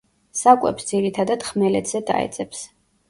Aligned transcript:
საკვებს 0.37 0.87
ძირითადად 0.93 1.45
ხმელეთზე 1.49 2.03
დაეძებს. 2.09 2.65